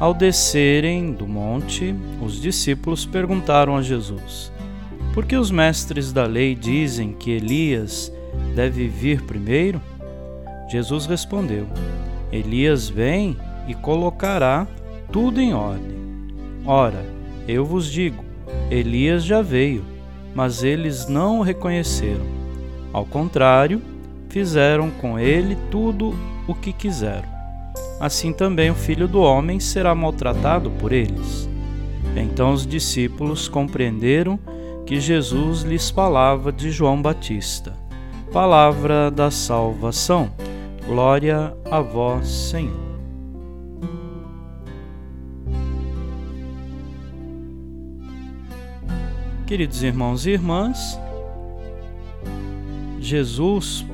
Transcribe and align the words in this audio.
Ao 0.00 0.14
descerem 0.14 1.12
do 1.12 1.26
monte, 1.26 1.92
os 2.22 2.40
discípulos 2.40 3.04
perguntaram 3.04 3.76
a 3.76 3.82
Jesus: 3.82 4.52
Por 5.12 5.26
que 5.26 5.34
os 5.34 5.50
mestres 5.50 6.12
da 6.12 6.24
lei 6.24 6.54
dizem 6.54 7.12
que 7.12 7.32
Elias 7.32 8.12
deve 8.54 8.86
vir 8.86 9.22
primeiro? 9.22 9.80
Jesus 10.70 11.04
respondeu: 11.04 11.66
Elias 12.30 12.88
vem 12.88 13.36
e 13.66 13.74
colocará 13.74 14.68
tudo 15.10 15.40
em 15.40 15.52
ordem. 15.52 15.98
Ora, 16.64 17.04
eu 17.48 17.64
vos 17.64 17.90
digo: 17.90 18.24
Elias 18.70 19.24
já 19.24 19.42
veio, 19.42 19.84
mas 20.32 20.62
eles 20.62 21.08
não 21.08 21.40
o 21.40 21.42
reconheceram. 21.42 22.24
Ao 22.92 23.04
contrário, 23.04 23.82
fizeram 24.28 24.92
com 24.92 25.18
ele 25.18 25.58
tudo 25.72 26.14
o 26.46 26.54
que 26.54 26.72
quiseram 26.72 27.37
assim 28.00 28.32
também 28.32 28.70
o 28.70 28.74
filho 28.74 29.08
do 29.08 29.20
homem 29.20 29.58
será 29.60 29.94
maltratado 29.94 30.70
por 30.70 30.92
eles. 30.92 31.48
Então 32.16 32.52
os 32.52 32.66
discípulos 32.66 33.48
compreenderam 33.48 34.38
que 34.86 35.00
Jesus 35.00 35.62
lhes 35.62 35.90
falava 35.90 36.50
de 36.50 36.70
João 36.70 37.00
Batista. 37.00 37.76
Palavra 38.32 39.10
da 39.10 39.30
salvação. 39.30 40.32
Glória 40.86 41.54
a 41.70 41.80
vós, 41.80 42.26
Senhor. 42.26 42.88
Queridos 49.46 49.82
irmãos 49.82 50.26
e 50.26 50.30
irmãs, 50.30 51.00
Jesus, 53.00 53.84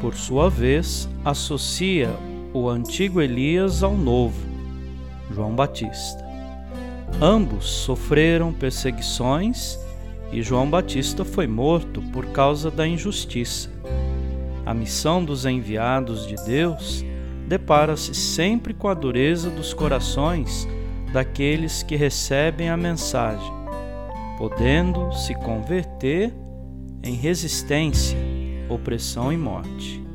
por 0.00 0.14
sua 0.14 0.50
vez, 0.50 1.08
associa 1.24 2.10
o 2.52 2.68
antigo 2.68 3.20
Elias 3.20 3.82
ao 3.82 3.96
novo, 3.96 4.40
João 5.30 5.54
Batista. 5.54 6.24
Ambos 7.20 7.66
sofreram 7.66 8.52
perseguições 8.52 9.78
e 10.32 10.42
João 10.42 10.68
Batista 10.68 11.24
foi 11.24 11.46
morto 11.46 12.02
por 12.12 12.26
causa 12.26 12.70
da 12.70 12.86
injustiça. 12.86 13.70
A 14.66 14.74
missão 14.74 15.24
dos 15.24 15.46
enviados 15.46 16.26
de 16.26 16.36
Deus 16.44 17.04
depara-se 17.46 18.14
sempre 18.14 18.74
com 18.74 18.88
a 18.88 18.94
dureza 18.94 19.50
dos 19.50 19.72
corações 19.72 20.66
daqueles 21.12 21.82
que 21.82 21.96
recebem 21.96 22.68
a 22.68 22.76
mensagem, 22.76 23.52
podendo 24.38 25.12
se 25.12 25.34
converter 25.34 26.32
em 27.02 27.14
resistência, 27.14 28.16
opressão 28.68 29.32
e 29.32 29.36
morte. 29.36 30.09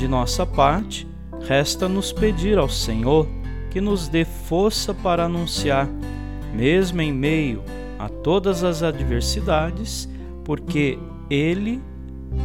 De 0.00 0.08
nossa 0.08 0.46
parte, 0.46 1.06
resta-nos 1.46 2.10
pedir 2.10 2.56
ao 2.56 2.70
Senhor 2.70 3.28
que 3.70 3.82
nos 3.82 4.08
dê 4.08 4.24
força 4.24 4.94
para 4.94 5.26
anunciar, 5.26 5.86
mesmo 6.54 7.02
em 7.02 7.12
meio 7.12 7.62
a 7.98 8.08
todas 8.08 8.64
as 8.64 8.82
adversidades, 8.82 10.08
porque 10.42 10.98
Ele 11.28 11.82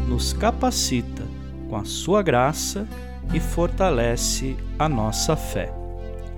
nos 0.06 0.34
capacita 0.34 1.24
com 1.70 1.78
a 1.78 1.86
Sua 1.86 2.22
graça 2.22 2.86
e 3.34 3.40
fortalece 3.40 4.58
a 4.78 4.90
nossa 4.90 5.38
fé. 5.38 5.74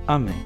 Amém. 0.06 0.46